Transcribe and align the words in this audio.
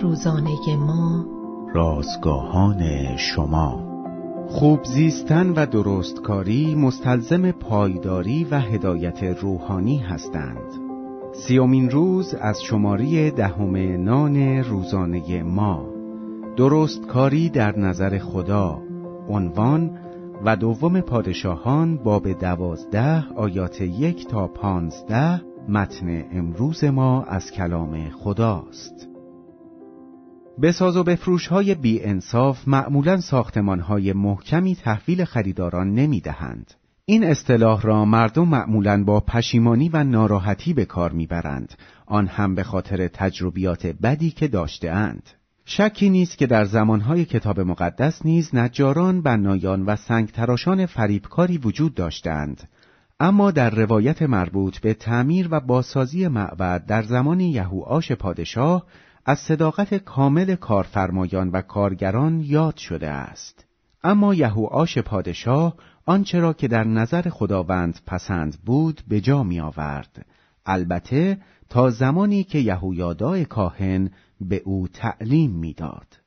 روزانه 0.00 0.76
ما. 0.76 1.26
رازگاهان 1.74 3.16
شما. 3.16 3.92
خوب 4.48 4.84
زیستن 4.84 5.50
و 5.50 5.66
درستکاری 5.66 6.74
مستلزم 6.74 7.50
پایداری 7.50 8.44
و 8.50 8.60
هدایت 8.60 9.22
روحانی 9.22 9.98
هستند. 9.98 10.72
سیومین 11.34 11.90
روز 11.90 12.34
از 12.34 12.62
شماری 12.62 13.30
دهم 13.30 13.76
نان 14.04 14.36
روزانه 14.64 15.42
ما. 15.42 15.86
درستکاری 16.56 17.48
در 17.48 17.78
نظر 17.78 18.18
خدا. 18.18 18.82
عنوان 19.28 19.98
و 20.44 20.56
دوم 20.56 21.00
پادشاهان 21.00 21.96
باب 21.96 22.32
دوازده 22.32 23.24
آیات 23.36 23.80
یک 23.80 24.26
تا 24.28 24.48
پانزده 24.48 25.40
متن 25.68 26.24
امروز 26.32 26.84
ما 26.84 27.22
از 27.22 27.50
کلام 27.50 28.10
خداست. 28.10 29.11
بساز 30.62 30.96
و 30.96 31.02
بفروش 31.02 31.46
های 31.46 31.74
بی 31.74 32.02
انصاف 32.02 32.68
معمولا 32.68 33.20
ساختمان 33.20 33.80
های 33.80 34.12
محکمی 34.12 34.76
تحویل 34.76 35.24
خریداران 35.24 35.94
نمی 35.94 36.20
دهند. 36.20 36.74
این 37.04 37.24
اصطلاح 37.24 37.82
را 37.82 38.04
مردم 38.04 38.48
معمولا 38.48 39.04
با 39.04 39.20
پشیمانی 39.20 39.88
و 39.88 40.04
ناراحتی 40.04 40.72
به 40.72 40.84
کار 40.84 41.12
می‌برند. 41.12 41.74
آن 42.06 42.26
هم 42.26 42.54
به 42.54 42.62
خاطر 42.62 43.08
تجربیات 43.08 43.86
بدی 43.86 44.30
که 44.30 44.48
داشته 44.48 45.14
شکی 45.64 46.10
نیست 46.10 46.38
که 46.38 46.46
در 46.46 46.64
زمانهای 46.64 47.24
کتاب 47.24 47.60
مقدس 47.60 48.26
نیز 48.26 48.54
نجاران، 48.54 49.22
بنایان 49.22 49.82
و 49.82 49.96
سنگتراشان 49.96 50.86
فریبکاری 50.86 51.58
وجود 51.58 51.94
داشتند 51.94 52.68
اما 53.20 53.50
در 53.50 53.70
روایت 53.70 54.22
مربوط 54.22 54.78
به 54.78 54.94
تعمیر 54.94 55.48
و 55.50 55.60
بازسازی 55.60 56.28
معبد 56.28 56.86
در 56.86 57.02
زمان 57.02 57.40
یهوآش 57.40 58.12
پادشاه 58.12 58.86
از 59.24 59.38
صداقت 59.38 59.94
کامل 59.94 60.54
کارفرمایان 60.54 61.50
و 61.50 61.60
کارگران 61.60 62.40
یاد 62.40 62.76
شده 62.76 63.10
است 63.10 63.64
اما 64.04 64.34
یهوآش 64.34 64.98
پادشاه 64.98 65.74
آنچه 66.06 66.40
را 66.40 66.52
که 66.52 66.68
در 66.68 66.84
نظر 66.84 67.28
خداوند 67.28 68.00
پسند 68.06 68.58
بود 68.64 69.02
به 69.08 69.20
جا 69.20 69.42
می 69.42 69.60
آورد 69.60 70.26
البته 70.66 71.38
تا 71.68 71.90
زمانی 71.90 72.44
که 72.44 72.58
یهویادای 72.58 73.44
کاهن 73.44 74.10
به 74.40 74.62
او 74.64 74.88
تعلیم 74.88 75.50
می‌داد. 75.50 76.21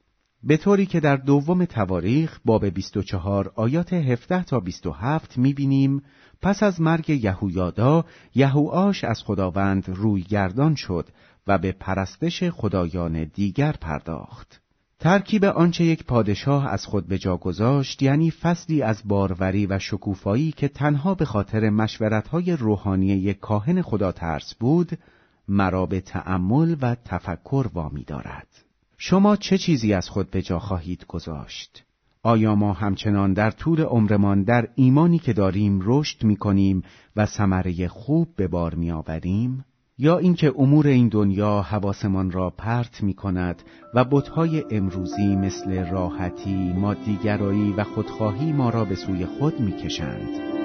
به 0.47 0.57
طوری 0.57 0.85
که 0.85 0.99
در 0.99 1.15
دوم 1.15 1.65
تواریخ 1.65 2.39
باب 2.45 2.65
24 2.65 3.51
آیات 3.55 3.93
17 3.93 4.43
تا 4.43 4.59
27 4.59 5.38
می‌بینیم 5.38 6.03
پس 6.41 6.63
از 6.63 6.81
مرگ 6.81 7.09
یهویادا 7.09 8.05
یهوآش 8.35 9.03
از 9.03 9.23
خداوند 9.23 9.83
روی 9.88 10.21
گردان 10.21 10.75
شد 10.75 11.07
و 11.47 11.57
به 11.57 11.71
پرستش 11.71 12.43
خدایان 12.43 13.23
دیگر 13.23 13.71
پرداخت. 13.71 14.61
ترکیب 14.99 15.45
آنچه 15.45 15.83
یک 15.83 16.03
پادشاه 16.03 16.67
از 16.67 16.85
خود 16.85 17.07
به 17.07 17.17
جا 17.17 17.38
گذاشت 17.38 18.01
یعنی 18.01 18.31
فصلی 18.31 18.81
از 18.81 19.01
باروری 19.05 19.66
و 19.66 19.79
شکوفایی 19.79 20.51
که 20.51 20.67
تنها 20.67 21.16
به 21.16 21.25
خاطر 21.25 21.69
مشورتهای 21.69 22.51
روحانی 22.51 23.07
یک 23.07 23.39
کاهن 23.39 23.81
خدا 23.81 24.11
ترس 24.11 24.55
بود 24.59 24.91
مرا 25.47 25.85
به 25.85 26.01
تأمل 26.01 26.75
و 26.81 26.95
تفکر 27.05 27.69
وامی 27.73 28.03
دارد. 28.03 28.64
شما 28.97 29.35
چه 29.35 29.57
چیزی 29.57 29.93
از 29.93 30.09
خود 30.09 30.31
به 30.31 30.41
جا 30.41 30.59
خواهید 30.59 31.05
گذاشت؟ 31.07 31.83
آیا 32.23 32.55
ما 32.55 32.73
همچنان 32.73 33.33
در 33.33 33.51
طول 33.51 33.81
عمرمان 33.81 34.43
در 34.43 34.67
ایمانی 34.75 35.19
که 35.19 35.33
داریم 35.33 35.79
رشد 35.83 36.23
می 36.23 36.35
کنیم 36.35 36.83
و 37.16 37.25
ثمره 37.25 37.88
خوب 37.88 38.27
به 38.35 38.47
بار 38.47 38.75
می 38.75 38.91
آوریم؟ 38.91 39.66
یا 39.97 40.17
اینکه 40.17 40.53
امور 40.57 40.88
این 40.88 41.07
دنیا 41.07 41.61
حواسمان 41.61 42.31
را 42.31 42.49
پرت 42.49 43.03
می 43.03 43.13
کند 43.13 43.61
و 43.93 44.05
بتهای 44.05 44.63
امروزی 44.71 45.35
مثل 45.35 45.89
راحتی، 45.89 46.73
مادیگرایی 46.73 47.73
و 47.78 47.84
خودخواهی 47.84 48.51
ما 48.51 48.69
را 48.69 48.85
به 48.85 48.95
سوی 48.95 49.25
خود 49.25 49.59
می 49.59 49.72
کشند؟ 49.72 50.65